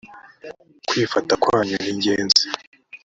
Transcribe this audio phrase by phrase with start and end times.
[0.87, 2.45] kwifata kwanyu ningenzi